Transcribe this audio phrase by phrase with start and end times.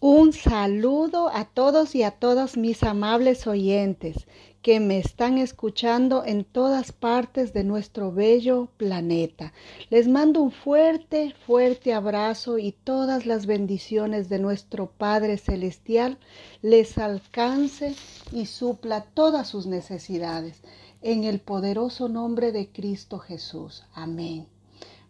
[0.00, 4.28] Un saludo a todos y a todas mis amables oyentes
[4.62, 9.52] que me están escuchando en todas partes de nuestro bello planeta.
[9.90, 16.18] Les mando un fuerte, fuerte abrazo y todas las bendiciones de nuestro Padre Celestial
[16.62, 17.96] les alcance
[18.30, 20.62] y supla todas sus necesidades.
[21.02, 23.82] En el poderoso nombre de Cristo Jesús.
[23.94, 24.46] Amén.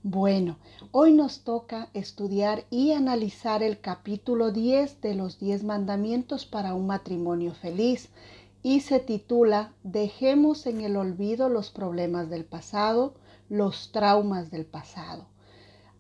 [0.05, 0.59] Bueno,
[0.93, 6.87] hoy nos toca estudiar y analizar el capítulo 10 de los 10 mandamientos para un
[6.87, 8.09] matrimonio feliz
[8.63, 13.15] y se titula Dejemos en el olvido los problemas del pasado,
[13.49, 15.27] los traumas del pasado.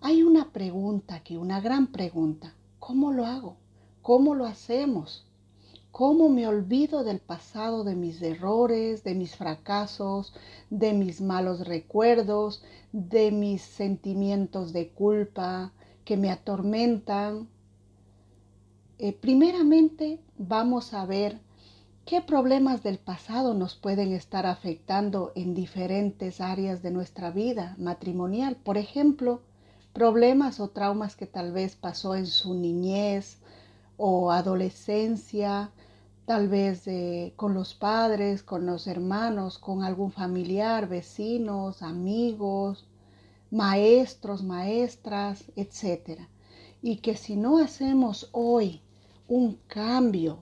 [0.01, 2.55] Hay una pregunta aquí, una gran pregunta.
[2.79, 3.57] ¿Cómo lo hago?
[4.01, 5.28] ¿Cómo lo hacemos?
[5.99, 10.33] ¿Cómo me olvido del pasado, de mis errores, de mis fracasos,
[10.71, 12.63] de mis malos recuerdos,
[12.93, 15.73] de mis sentimientos de culpa
[16.05, 17.49] que me atormentan?
[18.99, 21.41] Eh, primeramente vamos a ver
[22.05, 28.55] qué problemas del pasado nos pueden estar afectando en diferentes áreas de nuestra vida matrimonial.
[28.55, 29.43] Por ejemplo,
[29.93, 33.39] problemas o traumas que tal vez pasó en su niñez
[33.97, 35.73] o adolescencia,
[36.29, 36.83] tal vez
[37.37, 42.87] con los padres, con los hermanos, con algún familiar, vecinos, amigos,
[43.51, 46.21] maestros, maestras, etc.
[46.83, 48.83] Y que si no hacemos hoy
[49.27, 50.41] un cambio,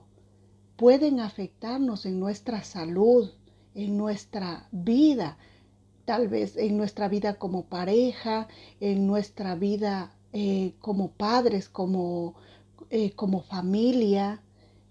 [0.75, 3.31] pueden afectarnos en nuestra salud,
[3.73, 5.37] en nuestra vida,
[6.03, 8.49] tal vez en nuestra vida como pareja,
[8.81, 12.35] en nuestra vida eh, como padres, como
[12.89, 14.41] eh, como familia,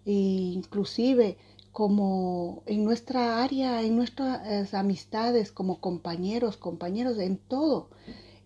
[0.07, 1.37] e inclusive
[1.73, 7.91] como en nuestra área, en nuestras amistades, como compañeros, compañeros, en todo.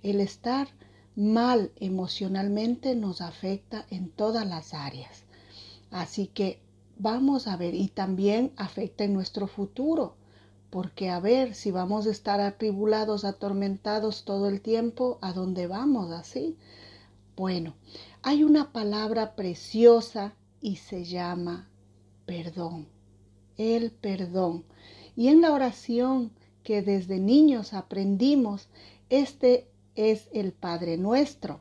[0.02, 0.66] El estar
[1.14, 5.24] mal emocionalmente nos afecta en todas las áreas.
[5.92, 6.60] Así que
[6.98, 10.16] vamos a ver, y también afecta en nuestro futuro,
[10.70, 16.10] porque a ver si vamos a estar atribulados, atormentados todo el tiempo, ¿a dónde vamos
[16.10, 16.56] así?
[17.36, 17.74] Bueno,
[18.22, 21.68] hay una palabra preciosa y se llama
[22.26, 22.86] perdón.
[23.56, 24.64] El perdón.
[25.16, 26.32] Y en la oración
[26.62, 28.68] que desde niños aprendimos,
[29.08, 31.60] este es el Padre nuestro.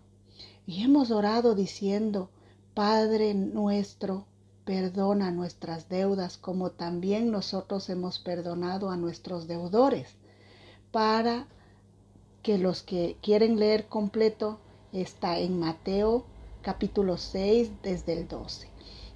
[0.66, 2.30] Y hemos orado diciendo,
[2.74, 4.26] Padre nuestro,
[4.66, 10.16] perdona nuestras deudas como también nosotros hemos perdonado a nuestros deudores.
[10.92, 11.48] Para
[12.44, 14.59] que los que quieren leer completo
[14.94, 16.26] está en Mateo
[16.72, 18.68] capítulo 6 desde el 12.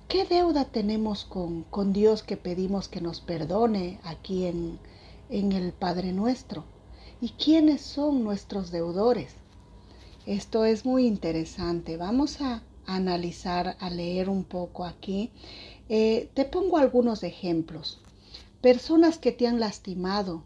[0.08, 4.80] ¿Qué deuda tenemos con, con Dios que pedimos que nos perdone aquí en,
[5.30, 6.64] en el Padre nuestro?
[7.22, 9.36] ¿Y quiénes son nuestros deudores?
[10.26, 11.96] Esto es muy interesante.
[11.96, 15.30] Vamos a analizar, a leer un poco aquí.
[15.90, 18.02] Eh, te pongo algunos ejemplos.
[18.62, 20.44] Personas que te han lastimado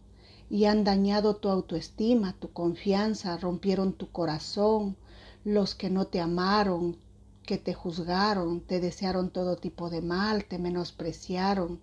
[0.50, 4.98] y han dañado tu autoestima, tu confianza, rompieron tu corazón,
[5.48, 6.98] los que no te amaron,
[7.44, 11.80] que te juzgaron, te desearon todo tipo de mal, te menospreciaron,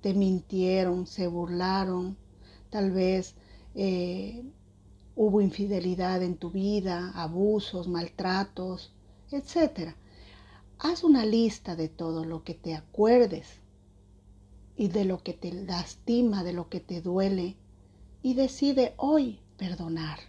[0.00, 2.16] te mintieron, se burlaron,
[2.70, 3.34] tal vez
[3.74, 4.44] eh,
[5.16, 8.94] hubo infidelidad en tu vida, abusos, maltratos,
[9.32, 9.96] etc.
[10.78, 13.48] Haz una lista de todo lo que te acuerdes
[14.76, 17.56] y de lo que te lastima, de lo que te duele,
[18.22, 20.20] y decide hoy perdonar.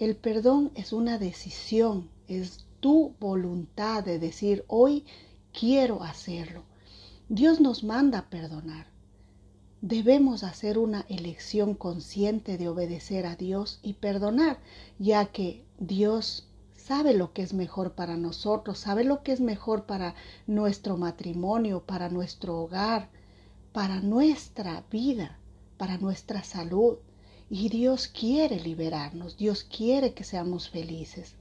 [0.00, 5.04] El perdón es una decisión, es tu voluntad de decir, hoy
[5.52, 6.62] quiero hacerlo.
[7.28, 8.86] Dios nos manda a perdonar.
[9.82, 14.58] Debemos hacer una elección consciente de obedecer a Dios y perdonar,
[14.98, 19.84] ya que Dios sabe lo que es mejor para nosotros, sabe lo que es mejor
[19.84, 20.14] para
[20.46, 23.10] nuestro matrimonio, para nuestro hogar,
[23.74, 25.38] para nuestra vida,
[25.76, 26.96] para nuestra salud.
[27.50, 31.34] Y Dios quiere liberarnos, Dios quiere que seamos felices.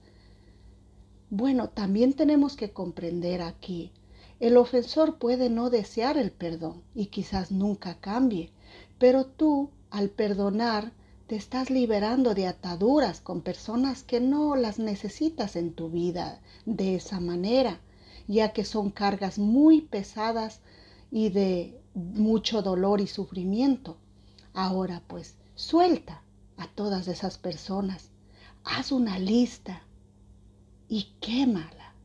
[1.30, 3.94] Bueno, también tenemos que comprender aquí,
[4.40, 8.52] el ofensor puede no desear el perdón y quizás nunca cambie,
[8.97, 10.94] pero tú, al perdonar,
[11.28, 16.96] te estás liberando de ataduras con personas que no las necesitas en tu vida de
[16.96, 17.82] esa manera,
[18.28, 20.61] ya que son cargas muy pesadas
[21.11, 23.97] y de mucho dolor y sufrimiento.
[24.53, 26.23] Ahora pues, Suelta
[26.56, 28.11] a todas esas personas.
[28.64, 29.82] Haz una lista
[30.88, 31.96] y quémala.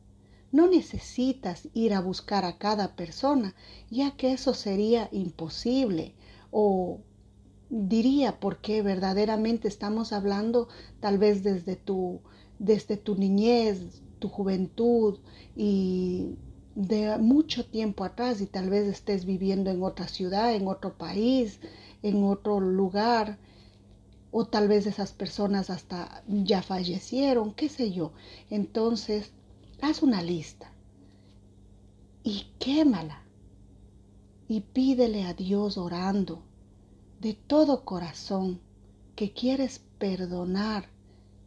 [0.51, 3.55] No necesitas ir a buscar a cada persona,
[3.89, 6.15] ya que eso sería imposible.
[6.51, 6.99] O
[7.69, 10.67] diría porque verdaderamente estamos hablando
[10.99, 12.19] tal vez desde tu,
[12.59, 15.19] desde tu niñez, tu juventud
[15.55, 16.35] y
[16.75, 21.61] de mucho tiempo atrás y tal vez estés viviendo en otra ciudad, en otro país,
[22.03, 23.39] en otro lugar,
[24.37, 28.11] o tal vez esas personas hasta ya fallecieron, qué sé yo.
[28.49, 29.31] Entonces,
[29.81, 30.73] haz una lista
[32.21, 33.23] y quémala
[34.49, 36.43] y pídele a Dios orando
[37.21, 38.59] de todo corazón
[39.15, 40.89] que quieres perdonar,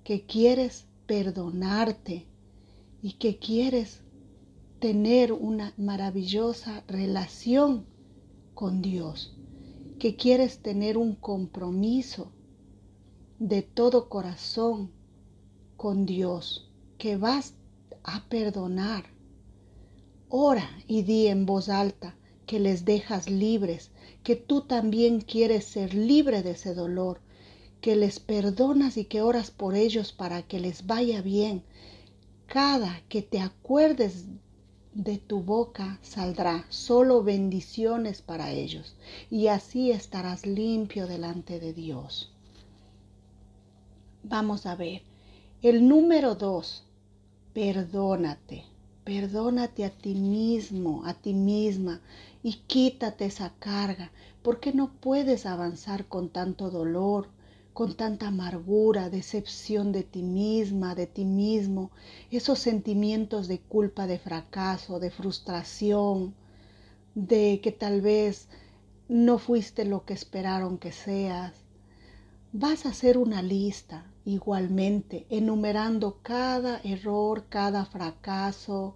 [0.02, 2.26] que quieres perdonarte
[3.02, 4.00] y que quieres
[4.80, 7.84] tener una maravillosa relación
[8.54, 9.36] con Dios,
[9.98, 12.32] que quieres tener un compromiso
[13.38, 14.90] de todo corazón
[15.76, 17.54] con Dios, que vas
[18.02, 19.04] a perdonar.
[20.28, 23.92] Ora y di en voz alta que les dejas libres,
[24.24, 27.20] que tú también quieres ser libre de ese dolor,
[27.80, 31.62] que les perdonas y que oras por ellos para que les vaya bien.
[32.46, 34.24] Cada que te acuerdes
[34.94, 38.96] de tu boca saldrá solo bendiciones para ellos,
[39.30, 42.32] y así estarás limpio delante de Dios.
[44.30, 45.00] Vamos a ver.
[45.62, 46.84] El número dos,
[47.54, 48.64] perdónate.
[49.02, 52.02] Perdónate a ti mismo, a ti misma,
[52.42, 57.28] y quítate esa carga, porque no puedes avanzar con tanto dolor,
[57.72, 61.90] con tanta amargura, decepción de ti misma, de ti mismo,
[62.30, 66.34] esos sentimientos de culpa, de fracaso, de frustración,
[67.14, 68.48] de que tal vez
[69.08, 71.54] no fuiste lo que esperaron que seas.
[72.52, 78.94] Vas a hacer una lista igualmente, enumerando cada error, cada fracaso,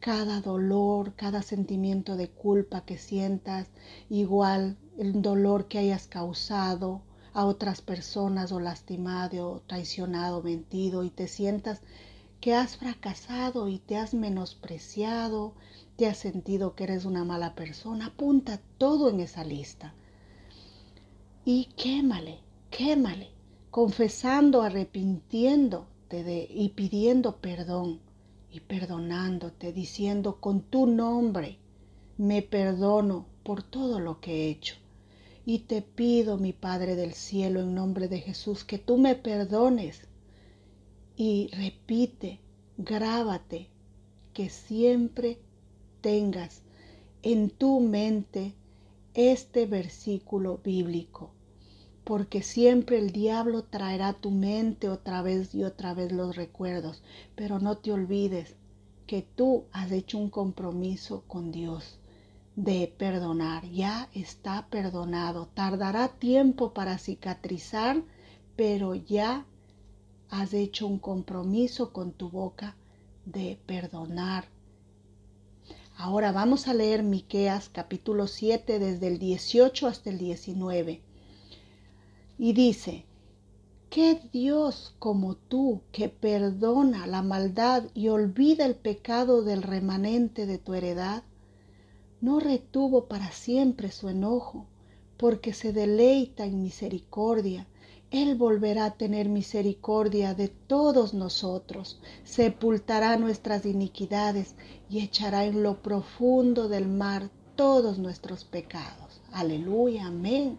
[0.00, 3.68] cada dolor, cada sentimiento de culpa que sientas,
[4.08, 7.02] igual el dolor que hayas causado,
[7.38, 11.82] a otras personas o lastimado, traicionado, mentido y te sientas
[12.40, 15.54] que has fracasado y te has menospreciado,
[15.96, 19.94] te has sentido que eres una mala persona, apunta todo en esa lista.
[21.44, 22.40] Y quémale,
[22.70, 23.30] quémale,
[23.70, 28.00] confesando, arrepintiéndote y pidiendo perdón
[28.50, 31.58] y perdonándote, diciendo con tu nombre,
[32.16, 34.74] me perdono por todo lo que he hecho
[35.50, 40.06] y te pido, mi Padre del cielo, en nombre de Jesús, que tú me perdones.
[41.16, 42.38] Y repite,
[42.76, 43.68] grábate,
[44.34, 45.38] que siempre
[46.02, 46.60] tengas
[47.22, 48.52] en tu mente
[49.14, 51.30] este versículo bíblico,
[52.08, 57.02] porque siempre el diablo traerá tu mente otra vez y otra vez los recuerdos,
[57.34, 58.56] pero no te olvides
[59.06, 61.98] que tú has hecho un compromiso con Dios
[62.56, 63.68] de perdonar.
[63.70, 65.50] Ya está perdonado.
[65.52, 68.02] Tardará tiempo para cicatrizar,
[68.56, 69.44] pero ya
[70.30, 72.74] has hecho un compromiso con tu boca
[73.26, 74.46] de perdonar.
[75.94, 81.02] Ahora vamos a leer Miqueas capítulo 7 desde el 18 hasta el 19.
[82.38, 83.04] Y dice:
[83.90, 90.58] ¿Qué Dios como tú que perdona la maldad y olvida el pecado del remanente de
[90.58, 91.24] tu heredad?
[92.20, 94.66] no retuvo para siempre su enojo,
[95.16, 97.66] porque se deleita en misericordia.
[98.10, 104.54] Él volverá a tener misericordia de todos nosotros, sepultará nuestras iniquidades
[104.88, 109.20] y echará en lo profundo del mar todos nuestros pecados.
[109.32, 110.58] Aleluya, amén.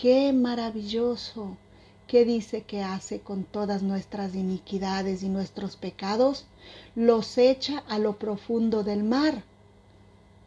[0.00, 1.58] Qué maravilloso.
[2.06, 6.46] ¿Qué dice que hace con todas nuestras iniquidades y nuestros pecados?
[6.94, 9.44] Los echa a lo profundo del mar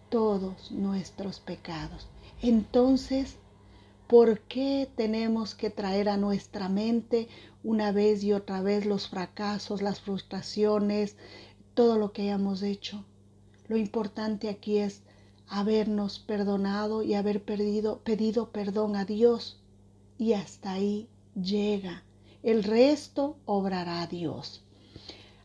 [0.09, 2.07] todos nuestros pecados.
[2.41, 3.35] Entonces,
[4.07, 7.27] ¿por qué tenemos que traer a nuestra mente
[7.63, 11.15] una vez y otra vez los fracasos, las frustraciones,
[11.75, 13.05] todo lo que hayamos hecho?
[13.67, 15.03] Lo importante aquí es
[15.47, 19.59] habernos perdonado y haber pedido perdón a Dios.
[20.17, 22.03] Y hasta ahí llega.
[22.41, 24.63] El resto obrará Dios.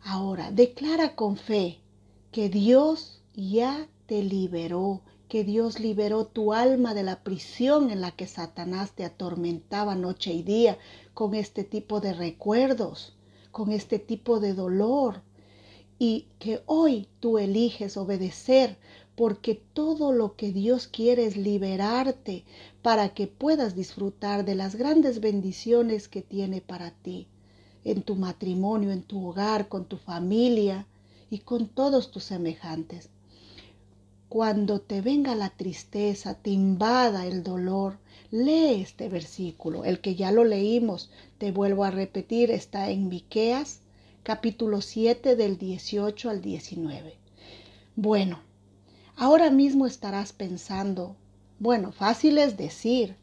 [0.03, 1.81] Ahora, declara con fe
[2.33, 8.11] que Dios ya te liberó, que Dios liberó tu alma de la prisión en la
[8.13, 10.79] que Satanás te atormentaba noche y día
[11.15, 13.15] con este tipo de recuerdos,
[13.51, 15.23] con este tipo de dolor,
[15.99, 18.79] y que hoy tú eliges obedecer
[19.19, 22.45] porque todo lo que Dios quiere es liberarte
[22.83, 27.27] para que puedas disfrutar de las grandes bendiciones que tiene para ti,
[27.83, 30.87] en tu matrimonio, en tu hogar, con tu familia
[31.31, 33.11] y con todos tus semejantes.
[34.29, 37.99] Cuando te venga la tristeza, te invada el dolor,
[38.31, 43.81] lee este versículo, el que ya lo leímos, te vuelvo a repetir, está en Miqueas,
[44.23, 47.17] capítulo 7 del 18 al 19.
[47.97, 48.47] Bueno,
[49.19, 51.17] ahora mismo estarás pensando,
[51.59, 53.17] bueno, fácil es decir,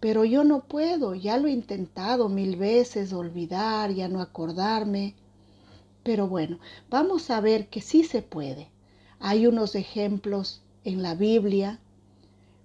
[0.00, 5.14] pero yo no puedo, ya lo he intentado mil veces, olvidar, ya no acordarme.
[6.02, 6.58] Pero bueno,
[6.90, 8.68] vamos a ver que sí se puede.
[9.18, 11.80] Hay unos ejemplos en la Biblia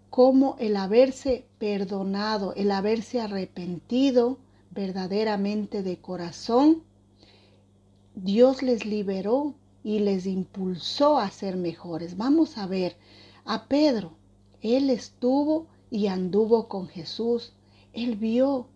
[0.09, 4.37] como el haberse perdonado, el haberse arrepentido
[4.71, 6.83] verdaderamente de corazón,
[8.15, 12.17] Dios les liberó y les impulsó a ser mejores.
[12.17, 12.97] Vamos a ver
[13.45, 14.13] a Pedro.
[14.61, 17.53] Él estuvo y anduvo con Jesús.
[17.93, 18.67] Él vio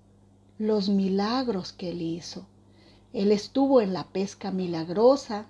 [0.57, 2.47] los milagros que él hizo.
[3.13, 5.47] Él estuvo en la pesca milagrosa.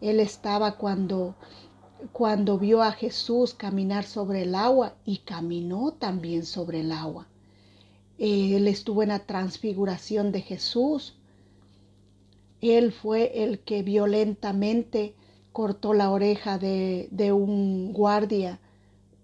[0.00, 1.36] Él estaba cuando
[2.10, 7.28] cuando vio a Jesús caminar sobre el agua y caminó también sobre el agua.
[8.18, 11.16] Él estuvo en la transfiguración de Jesús.
[12.62, 15.14] Él fue el que violentamente
[15.50, 18.60] cortó la oreja de, un guardia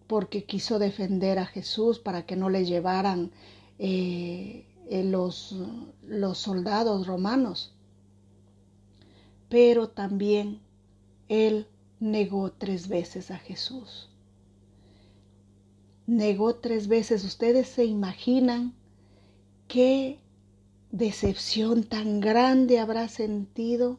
[0.08, 3.30] porque quiso defender a Jesús para que no le llevaran
[3.78, 5.56] eh, eh, los,
[6.02, 7.74] los soldados romanos.
[9.48, 10.60] Pero también
[11.28, 11.68] él
[12.00, 14.10] negó tres veces a Jesús.
[16.06, 17.22] Negó tres veces.
[17.24, 18.74] Ustedes se imaginan
[19.68, 20.18] qué
[20.90, 23.98] decepción tan grande habrá sentido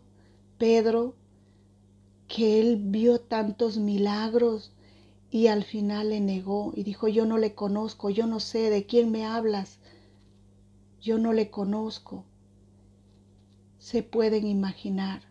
[0.58, 1.15] Pedro
[2.27, 4.74] que él vio tantos milagros
[5.31, 8.86] y al final le negó y dijo, yo no le conozco, yo no sé de
[8.86, 9.79] quién me hablas,
[11.01, 12.25] yo no le conozco.
[13.77, 15.22] Se pueden imaginar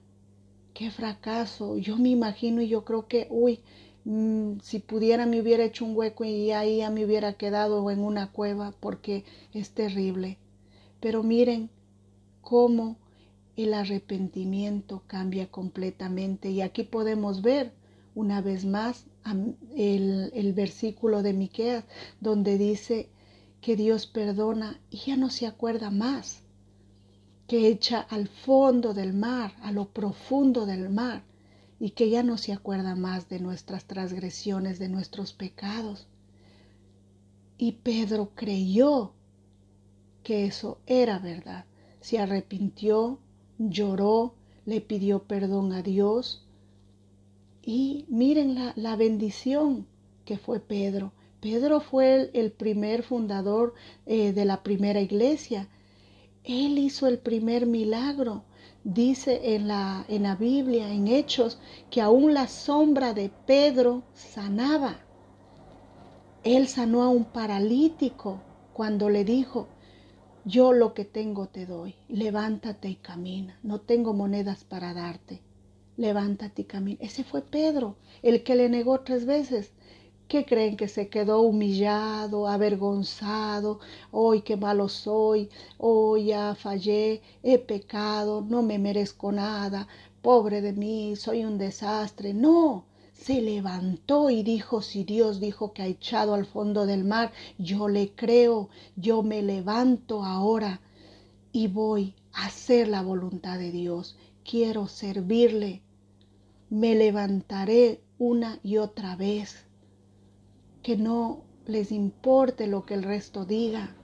[0.75, 1.77] qué fracaso.
[1.77, 3.61] Yo me imagino y yo creo que, uy,
[4.05, 8.01] mm, si pudiera me hubiera hecho un hueco y ahí ya me hubiera quedado en
[8.01, 10.39] una cueva porque es terrible.
[11.01, 11.71] Pero miren
[12.41, 12.97] cómo
[13.57, 17.73] el arrepentimiento cambia completamente y aquí podemos ver
[18.15, 19.07] una vez más
[19.75, 21.85] el, versículo de Miqueas
[22.21, 23.11] donde dice
[23.61, 26.43] que Dios perdona y ya no se acuerda más
[27.49, 31.25] que echa al fondo del mar, a lo profundo del mar,
[31.81, 36.07] y que ya no se acuerda más de nuestras transgresiones, de nuestros pecados.
[37.57, 39.15] Y Pedro creyó
[40.23, 41.65] que eso era verdad.
[42.01, 43.19] Se arrepintió,
[43.59, 44.35] lloró,
[44.65, 46.47] le pidió perdón a Dios.
[47.63, 49.87] Y miren la, la bendición
[50.25, 51.13] que fue Pedro.
[51.41, 53.75] Pedro fue el, primer fundador
[54.07, 55.69] eh, de la primera iglesia
[56.49, 58.43] él hizo el primer milagro.
[58.83, 61.59] Dice en la, en la Biblia, en Hechos,
[61.91, 64.97] que aún la sombra de Pedro sanaba.
[66.43, 68.41] Él sanó a un paralítico
[68.73, 69.69] cuando le dijo,
[70.49, 75.43] yo lo que tengo te doy, levántate y camina, no tengo monedas para darte,
[75.99, 76.99] levántate y camina.
[77.03, 79.73] Ese fue Pedro, el que le negó tres veces.
[80.27, 83.81] ¿Qué creen que se quedó humillado, avergonzado?
[84.11, 89.87] Hoy qué malo soy, hoy ya fallé, he pecado, no me merezco nada,
[90.23, 92.33] pobre de mí, soy un desastre.
[92.33, 92.85] No,
[93.19, 97.89] se levantó y dijo, si Dios dijo que ha echado al fondo del mar, yo
[97.89, 100.81] le creo, yo me levanto ahora
[101.53, 104.17] y voy a hacer la voluntad de Dios.
[104.45, 105.83] Quiero servirle.
[106.71, 109.65] Me levantaré una y otra vez
[110.83, 113.97] que no les importe lo que el resto diga.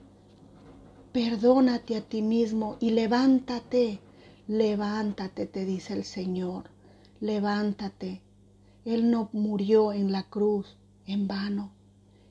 [1.13, 4.01] Perdónate a ti mismo y levántate,
[4.47, 6.69] levántate, te dice el Señor,
[7.21, 8.24] levántate.
[8.85, 10.77] Él no murió en la cruz
[11.07, 11.73] en vano,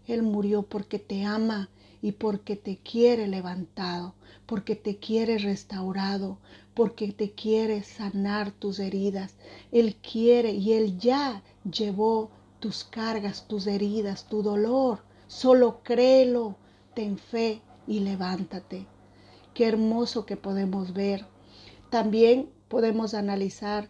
[0.06, 1.68] Él murió porque te ama
[2.00, 4.14] y porque te quiere levantado,
[4.46, 6.38] porque te quiere restaurado,
[6.74, 9.36] porque te quiere sanar tus heridas.
[9.72, 12.30] Él quiere y Él ya llevó
[12.60, 15.00] tus cargas, tus heridas, tu dolor.
[15.26, 16.56] Solo créelo,
[16.94, 18.86] ten fe y levántate.
[19.54, 21.26] Qué hermoso que podemos ver.
[21.90, 23.88] También podemos analizar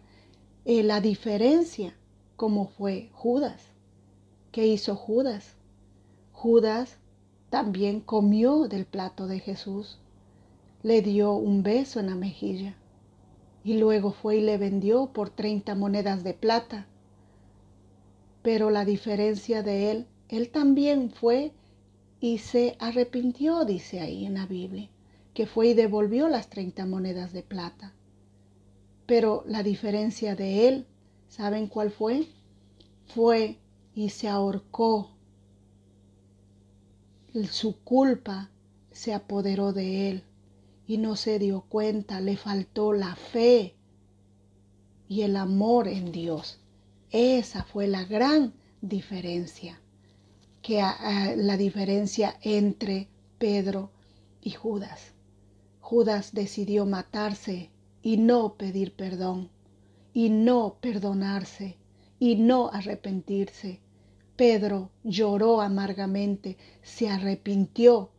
[0.63, 1.97] eh, la diferencia,
[2.35, 3.61] como fue Judas.
[4.51, 5.55] ¿Qué hizo Judas?
[6.31, 6.97] Judas
[7.49, 9.99] también comió del plato de Jesús,
[10.83, 12.75] le dio un beso en la mejilla
[13.63, 16.87] y luego fue y le vendió por 30 monedas de plata
[18.45, 21.51] pero la diferencia de él, él también fue
[22.19, 24.87] y se arrepintió, dice ahí en la Biblia,
[25.33, 27.95] que fue y devolvió las 30 monedas de plata.
[29.07, 30.85] Pero la diferencia de él,
[31.35, 32.29] ¿saben cuál fue?
[33.13, 33.59] Fue
[33.93, 35.11] y se ahorcó.
[37.51, 38.49] Su culpa
[38.91, 40.23] se apoderó de él
[40.87, 43.75] y no se dio cuenta, le faltó la fe
[45.09, 46.59] y el amor en Dios.
[47.11, 49.81] Esa fue la gran diferencia,
[50.61, 50.81] que
[51.35, 53.91] la diferencia entre Pedro
[54.41, 55.11] y Judas.
[55.81, 59.49] Judas decidió matarse y no pedir perdón,
[60.15, 61.75] y no perdonarse,
[62.19, 63.81] y no arrepentirse.
[64.37, 68.11] Pedro lloró amargamente, se arrepintió,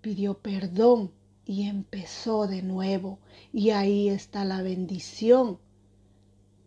[0.00, 1.12] pidió perdón
[1.44, 3.18] y empezó de nuevo.
[3.52, 5.58] Y ahí está la bendición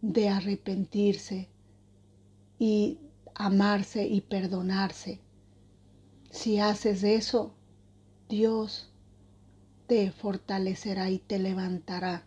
[0.04, 1.50] de arrepentirse
[2.60, 3.00] y
[3.34, 5.22] amarse y perdonarse.
[6.30, 7.56] Si haces eso,
[8.30, 8.94] Dios
[9.88, 12.27] te fortalecerá y te levantará.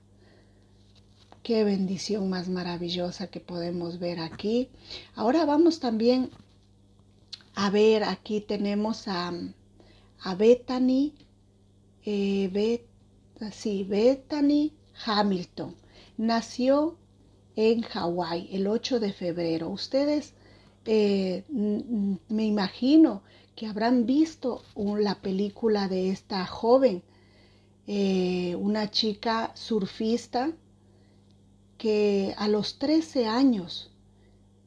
[1.43, 4.69] Qué bendición más maravillosa que podemos ver aquí.
[5.15, 6.31] Ahora vamos también
[7.55, 9.33] a ver, aquí tenemos a,
[10.21, 11.15] a Bethany,
[12.05, 12.83] eh,
[13.53, 14.73] sí, Bethany
[15.05, 15.75] Hamilton.
[16.19, 16.97] Nació
[17.57, 19.69] en Hawái el 8 de febrero.
[19.71, 20.35] Ustedes
[20.85, 23.23] eh, me imagino
[23.57, 27.03] que habrán visto la película de esta joven,
[27.87, 30.53] eh, una chica surfista
[31.81, 33.91] que a los 13 años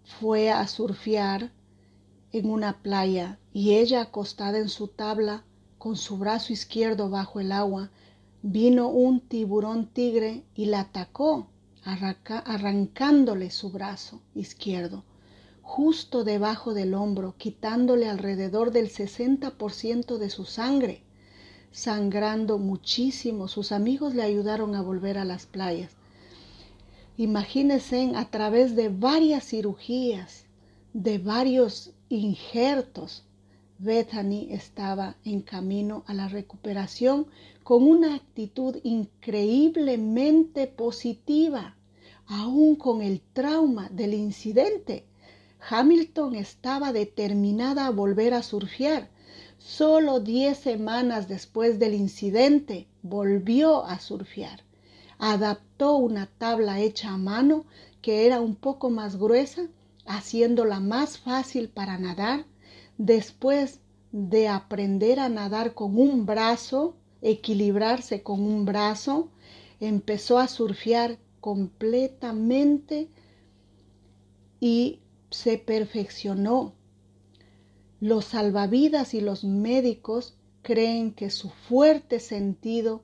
[0.03, 1.51] fue a surfear
[2.31, 5.43] en una playa y ella acostada en su tabla
[5.77, 7.91] con su brazo izquierdo bajo el agua,
[8.41, 11.45] vino un tiburón tigre y la atacó,
[11.83, 15.03] arrancándole su brazo izquierdo,
[15.61, 21.03] justo debajo del hombro, quitándole alrededor del 60% de su sangre.
[21.71, 25.95] Sangrando muchísimo, sus amigos le ayudaron a volver a las playas.
[27.17, 30.45] Imagínense a través de varias cirugías,
[30.93, 33.23] de varios injertos,
[33.77, 37.27] Bethany estaba en camino a la recuperación
[37.61, 41.75] con una actitud increíblemente positiva,
[42.25, 45.05] aún con el trauma del incidente.
[45.69, 49.11] Hamilton estaba determinada a volver a surfear.
[49.59, 54.63] Solo diez semanas después del incidente volvió a surfear
[55.31, 57.63] adaptó una tabla hecha a mano
[58.01, 59.69] que era un poco más gruesa,
[60.05, 62.45] haciéndola más fácil para nadar.
[62.97, 63.79] Después
[64.11, 69.29] de aprender a nadar con un brazo, equilibrarse con un brazo,
[69.79, 73.07] empezó a surfear completamente
[74.59, 76.73] y se perfeccionó.
[78.01, 83.03] Los salvavidas y los médicos creen que su fuerte sentido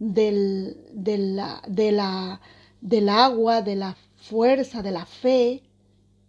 [0.00, 2.40] del, la, la,
[2.80, 5.62] del agua, de la fuerza, de la fe,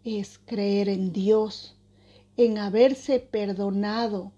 [0.03, 1.75] es creer en Dios,
[2.37, 4.33] en haberse perdonado,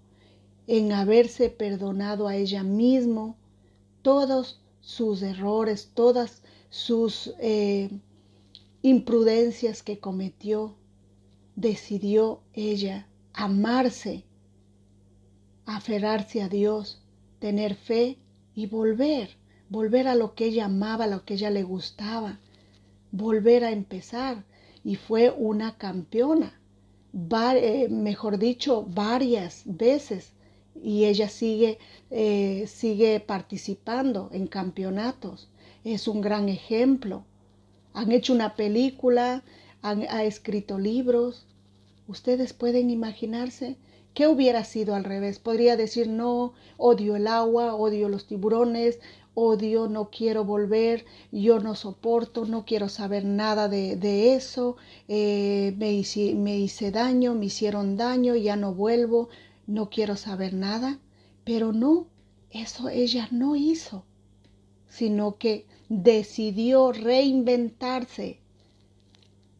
[0.66, 3.36] en haberse perdonado a ella mismo
[4.02, 7.90] todos sus errores, todas sus eh,
[8.82, 10.76] imprudencias que cometió.
[11.56, 14.24] Decidió ella amarse,
[15.66, 17.00] aferrarse a Dios,
[17.38, 18.18] tener fe
[18.54, 19.30] y volver,
[19.68, 22.38] volver a lo que ella amaba, a lo que ella le gustaba,
[23.10, 24.44] volver a empezar.
[24.84, 26.60] Y fue una campeona,
[27.54, 30.32] eh, mejor dicho, varias veces.
[30.82, 31.78] Y ella sigue,
[32.10, 35.48] eh, sigue participando en campeonatos.
[35.84, 37.24] Es un gran ejemplo.
[37.94, 39.42] Han hecho una película,
[39.80, 41.46] han ha escrito libros.
[42.06, 43.78] Ustedes pueden imaginarse
[44.14, 45.40] ¿Qué hubiera sido al revés?
[45.40, 49.00] Podría decir, no, odio el agua, odio los tiburones,
[49.34, 54.76] odio, no quiero volver, yo no soporto, no quiero saber nada de, eso,
[55.08, 59.30] eh, me, hice, me hice daño, me hicieron daño, ya no vuelvo,
[59.66, 61.00] no quiero saber nada.
[61.42, 62.06] Pero no,
[62.50, 64.04] eso ella no hizo,
[64.88, 68.40] sino que decidió reinventarse,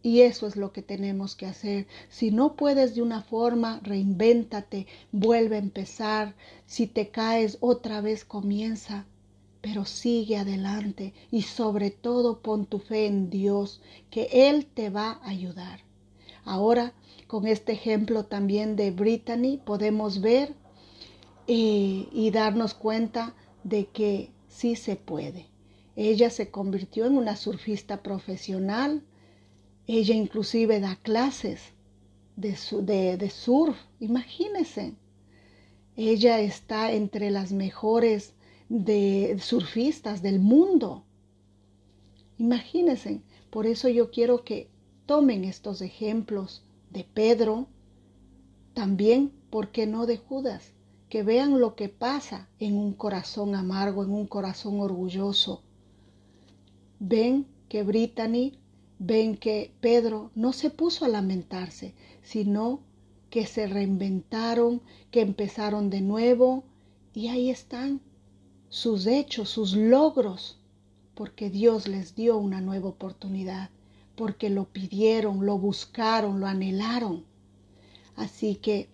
[0.04, 1.86] y eso es lo que tenemos que hacer.
[2.10, 6.34] Si no puedes de una forma, reinvéntate, vuelve a empezar.
[6.66, 9.06] Si te caes, otra vez comienza.
[9.62, 15.12] Pero sigue adelante y sobre todo pon tu fe en Dios, que Él te va
[15.22, 15.80] a ayudar.
[16.44, 16.92] Ahora,
[17.26, 20.54] con este ejemplo también de Brittany, podemos ver
[21.46, 25.46] eh, y darnos cuenta de que sí se puede.
[25.96, 29.02] Ella se convirtió en una surfista profesional,
[29.86, 31.60] ella inclusive da clases
[32.36, 34.94] de, surf, imagínense.
[35.96, 38.34] Ella está entre las mejores
[38.68, 41.04] de surfistas del mundo.
[42.38, 44.68] Imagínense, por eso yo quiero que
[45.06, 47.68] tomen estos ejemplos de Pedro,
[48.72, 50.74] también, ¿por qué no de Judas?
[51.14, 55.62] que vean lo que pasa en un corazón amargo, en un corazón orgulloso.
[56.98, 58.58] Ven que Brittany,
[58.98, 62.80] ven que Pedro no se puso a lamentarse, sino
[63.30, 64.80] que se reinventaron,
[65.10, 66.64] que empezaron de nuevo
[67.12, 68.00] y ahí están
[68.68, 70.58] sus hechos, sus logros,
[71.14, 73.70] porque Dios les dio una nueva oportunidad,
[74.16, 77.24] porque lo pidieron, lo buscaron, lo anhelaron.
[78.16, 78.88] Así que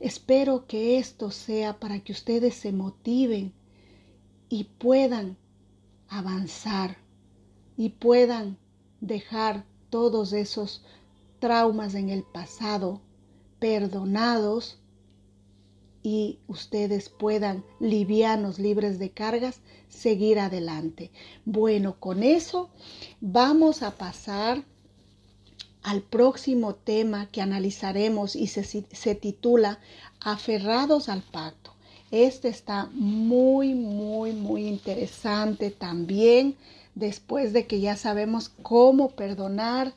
[0.00, 3.52] espero que esto sea para que ustedes se motiven
[4.48, 5.36] y puedan
[6.08, 6.96] avanzar
[7.76, 8.58] y puedan
[9.06, 10.82] dejar todos esos
[11.38, 13.00] traumas en el pasado
[13.58, 14.78] perdonados
[16.02, 21.10] y ustedes puedan, livianos, libres de cargas, seguir adelante.
[21.44, 22.70] Bueno, con eso
[23.20, 24.64] vamos a pasar
[25.82, 29.80] al próximo tema que analizaremos y se, se titula
[30.20, 31.74] Aferrados al pacto.
[32.10, 36.56] Este está muy, muy, muy interesante también
[36.94, 39.94] después de que ya sabemos cómo perdonar,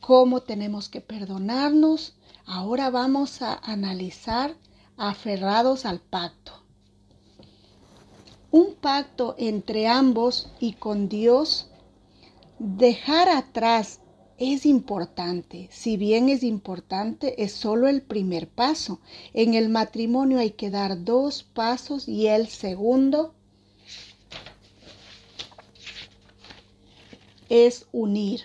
[0.00, 2.14] cómo tenemos que perdonarnos.
[2.44, 4.56] Ahora vamos a analizar
[4.96, 6.52] aferrados al pacto.
[8.50, 11.68] Un pacto entre ambos y con Dios,
[12.58, 14.00] dejar atrás
[14.38, 15.68] es importante.
[15.72, 19.00] Si bien es importante, es solo el primer paso.
[19.32, 23.34] En el matrimonio hay que dar dos pasos y el segundo
[27.48, 28.42] es unir.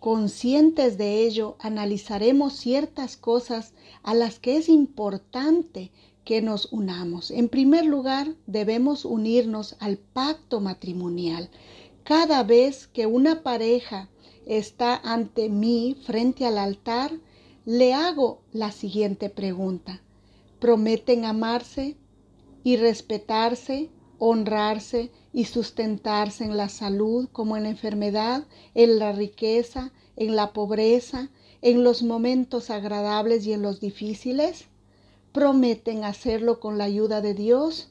[0.00, 5.90] Conscientes de ello, analizaremos ciertas cosas a las que es importante
[6.24, 7.30] que nos unamos.
[7.30, 11.50] En primer lugar, debemos unirnos al pacto matrimonial.
[12.02, 14.08] Cada vez que una pareja
[14.46, 17.12] está ante mí frente al altar,
[17.64, 20.02] le hago la siguiente pregunta.
[20.58, 21.96] ¿Prometen amarse
[22.62, 29.92] y respetarse, honrarse y sustentarse en la salud como en la enfermedad, en la riqueza,
[30.16, 31.30] en la pobreza,
[31.62, 34.66] en los momentos agradables y en los difíciles?
[35.32, 37.90] ¿Prometen hacerlo con la ayuda de Dios?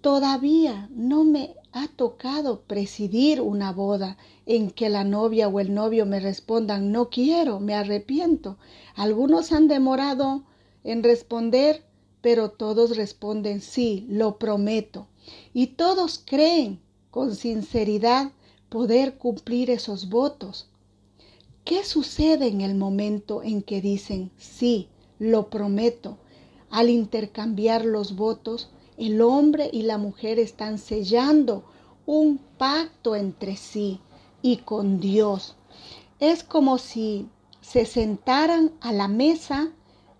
[0.00, 6.06] Todavía no me ha tocado presidir una boda en que la novia o el novio
[6.06, 8.58] me respondan no quiero, me arrepiento.
[8.94, 10.44] Algunos han demorado
[10.84, 11.84] en responder,
[12.20, 15.06] pero todos responden sí, lo prometo.
[15.52, 18.32] Y todos creen con sinceridad
[18.68, 20.68] poder cumplir esos votos.
[21.64, 26.16] ¿Qué sucede en el momento en que dicen, sí, lo prometo?
[26.70, 31.64] Al intercambiar los votos, el hombre y la mujer están sellando
[32.06, 34.00] un pacto entre sí
[34.42, 35.56] y con Dios.
[36.20, 37.28] Es como si
[37.60, 39.72] se sentaran a la mesa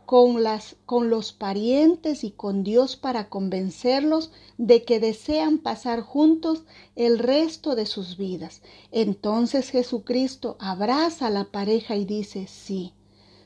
[0.08, 6.62] con, las, con los parientes y con Dios para convencerlos de que desean pasar juntos
[6.96, 8.62] el resto de sus vidas.
[8.90, 12.94] Entonces Jesucristo abraza a la pareja y dice, sí,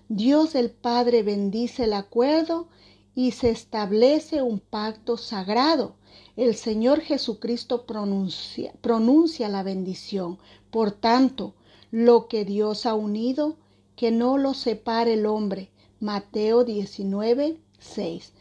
[0.08, 2.68] Dios el Padre bendice el acuerdo
[3.16, 5.96] y se establece un pacto sagrado.
[6.36, 10.38] El Señor Jesucristo pronuncia, pronuncia la bendición.
[10.70, 11.54] Por tanto,
[11.90, 13.56] lo que Dios ha unido,
[13.96, 15.71] que no lo separe el hombre.
[16.02, 18.32] Mateo 19, 6.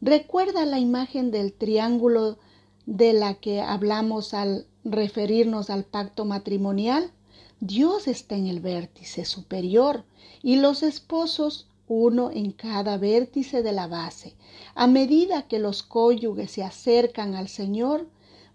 [0.00, 2.38] ¿Recuerda la imagen del triángulo
[2.86, 7.10] de la que hablamos al referirnos al pacto matrimonial?
[7.58, 10.04] Dios está en el vértice superior
[10.44, 14.36] y los esposos uno en cada vértice de la base.
[14.76, 18.06] A medida que los cónyuges se acercan al Señor,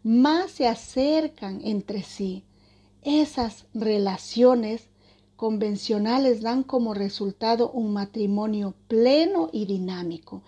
[0.03, 2.45] más se acercan entre sí.
[3.01, 4.87] Esas relaciones
[5.43, 10.41] convencionales dan como resultado un matrimonio pleno y dinámico.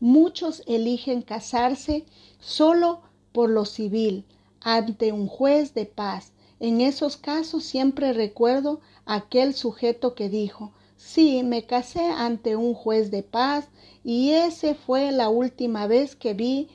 [0.00, 2.06] Muchos eligen casarse
[2.40, 4.24] solo por lo civil,
[4.62, 6.32] ante un juez de paz.
[6.60, 13.10] En esos casos siempre recuerdo aquel sujeto que dijo, sí, me casé ante un juez
[13.10, 13.68] de paz
[14.02, 16.68] y ese fue la última vez que vi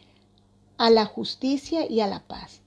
[0.77, 2.61] a la justicia y a la paz.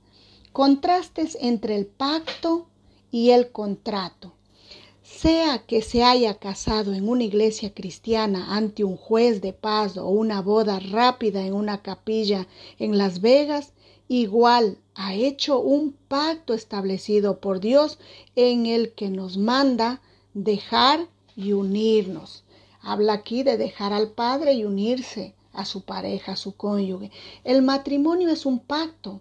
[0.52, 2.66] Contrastes entre el pacto
[3.12, 4.35] y el contrato.
[5.08, 10.08] Sea que se haya casado en una iglesia cristiana ante un juez de paz o
[10.08, 12.48] una boda rápida en una capilla
[12.80, 13.72] en Las Vegas,
[14.08, 18.00] igual ha hecho un pacto establecido por Dios
[18.34, 20.02] en el que nos manda
[20.34, 22.42] dejar y unirnos.
[22.82, 27.12] Habla aquí de dejar al padre y unirse a su pareja, a su cónyuge.
[27.44, 29.20] El matrimonio es un pacto,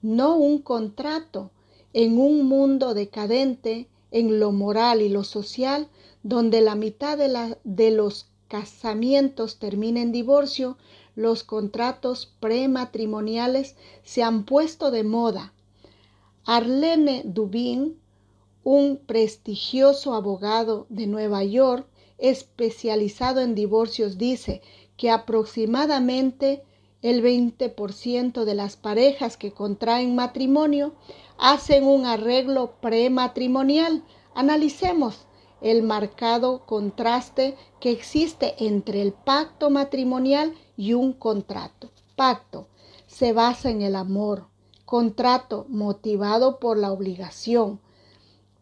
[0.00, 1.50] no un contrato.
[1.92, 5.88] En un mundo decadente, en lo moral y lo social,
[6.22, 10.76] donde la mitad de, los casamientos termina en divorcio,
[11.14, 15.52] los contratos prematrimoniales se han puesto de moda.
[16.44, 17.98] Arlene Dubin,
[18.62, 21.86] un prestigioso abogado de Nueva York
[22.18, 24.62] especializado en divorcios, dice
[24.96, 26.62] que aproximadamente
[27.02, 30.94] el 20% de las parejas que contraen matrimonio
[31.38, 34.02] hacen un arreglo prematrimonial.
[34.34, 35.26] Analicemos
[35.60, 41.90] el marcado contraste que existe entre el pacto matrimonial y un contrato.
[42.14, 42.68] Pacto
[43.06, 44.48] se basa en el amor,
[44.84, 47.80] contrato motivado por la obligación.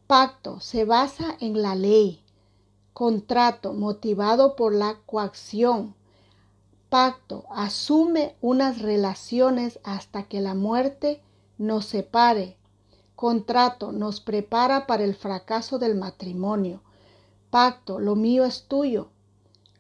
[0.07, 2.23] Pacto se basa en la ley,
[2.93, 5.95] contrato motivado por la coacción.
[6.95, 11.21] Pacto asume unas relaciones hasta que la muerte
[11.59, 12.57] nos separe.
[13.17, 16.83] Contrato nos prepara para el fracaso del matrimonio.
[17.51, 19.09] Pacto, lo mío es tuyo.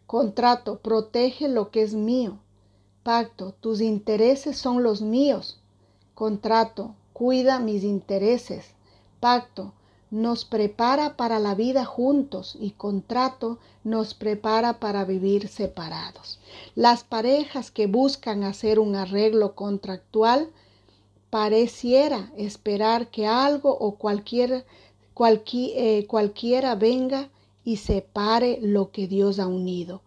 [0.09, 2.41] Contrato, protege lo que es mío.
[3.05, 5.61] Pacto, tus intereses son los míos.
[6.17, 8.75] Contrato, cuida mis intereses.
[9.21, 9.73] Pacto,
[10.15, 16.39] nos prepara para la vida juntos y contrato nos prepara para vivir separados.
[16.77, 20.51] Las parejas que buscan hacer un arreglo contractual
[21.31, 24.65] pareciera esperar que algo o cualquier,
[25.17, 27.29] eh, cualquiera venga
[27.65, 30.01] y separe lo que Dios ha unido.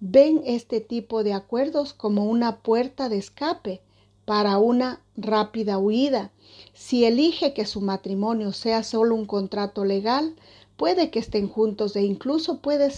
[0.00, 3.80] Ven este tipo de acuerdos como una puerta de escape
[4.24, 6.30] para una rápida huida.
[6.72, 10.34] Si elige que su matrimonio sea solo un contrato legal,
[10.76, 12.92] puede que estén juntos e incluso puede,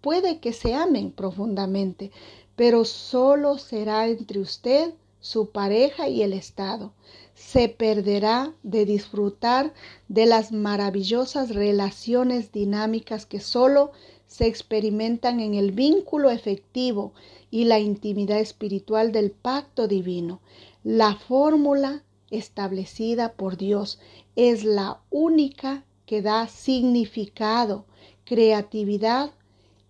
[0.00, 2.10] puede que se amen profundamente,
[2.54, 6.92] pero solo será entre usted su pareja y el Estado.
[7.34, 9.74] Se perderá de disfrutar
[10.08, 13.90] de las maravillosas relaciones dinámicas que solo
[14.26, 17.12] se experimentan en el vínculo efectivo
[17.50, 20.40] y la intimidad espiritual del pacto divino.
[20.84, 23.98] La fórmula establecida por Dios
[24.34, 27.84] es la única que da significado,
[28.24, 29.30] creatividad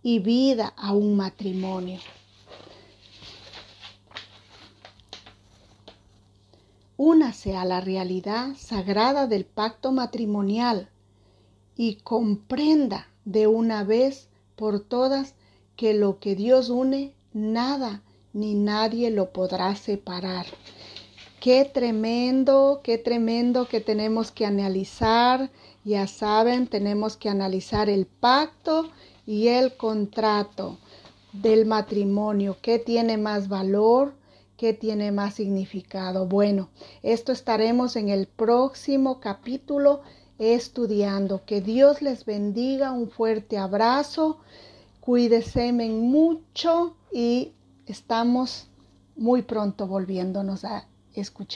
[0.02, 2.00] y vida a un matrimonio.
[6.96, 10.88] únase a la realidad sagrada del pacto matrimonial
[11.76, 15.34] y comprenda de una vez por todas
[15.76, 20.46] que lo que Dios une, nada ni nadie lo podrá separar.
[21.40, 25.50] Qué tremendo, qué tremendo que tenemos que analizar.
[25.84, 28.88] Ya saben, tenemos que analizar el pacto
[29.26, 30.78] y el contrato
[31.32, 32.56] del matrimonio.
[32.62, 34.14] ¿Qué tiene más valor?
[34.56, 36.26] ¿Qué tiene más significado?
[36.26, 36.70] Bueno,
[37.02, 40.00] esto estaremos en el próximo capítulo
[40.38, 41.44] estudiando.
[41.44, 44.38] Que Dios les bendiga, un fuerte abrazo,
[45.00, 47.52] cuídense mucho y
[47.86, 48.68] estamos
[49.16, 51.54] muy pronto volviéndonos a escuchar.